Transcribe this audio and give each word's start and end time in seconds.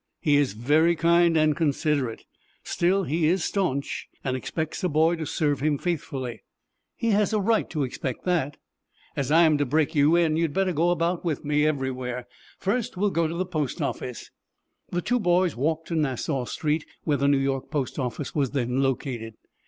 "He 0.19 0.35
is 0.37 0.53
very 0.53 0.95
kind 0.95 1.37
and 1.37 1.55
considerate. 1.55 2.25
Still 2.63 3.03
he 3.03 3.27
is 3.27 3.43
stanch, 3.43 4.07
and 4.23 4.35
expects 4.35 4.83
a 4.83 4.89
boy 4.89 5.15
to 5.17 5.27
serve 5.27 5.59
him 5.59 5.77
faithfully." 5.77 6.41
"He 6.95 7.11
has 7.11 7.33
a 7.33 7.39
right 7.39 7.69
to 7.69 7.83
expect 7.83 8.25
that." 8.25 8.57
"As 9.15 9.29
I 9.29 9.43
am 9.43 9.59
to 9.59 9.63
break 9.67 9.93
you 9.93 10.15
in, 10.15 10.37
you 10.37 10.45
had 10.45 10.53
better 10.55 10.73
go 10.73 10.89
about 10.89 11.23
with 11.23 11.45
me 11.45 11.67
everywhere. 11.67 12.25
First, 12.57 12.97
we 12.97 13.01
will 13.01 13.11
go 13.11 13.27
to 13.27 13.35
the 13.35 13.45
post 13.45 13.79
office." 13.79 14.31
The 14.89 15.03
two 15.03 15.19
boys 15.19 15.55
walked 15.55 15.87
to 15.89 15.95
Nassau 15.95 16.45
Street, 16.45 16.83
where 17.03 17.17
the 17.17 17.27
New 17.27 17.37
York 17.37 17.69
post 17.69 17.99
office 17.99 18.33
was 18.33 18.49
then 18.53 18.81
located. 18.81 19.35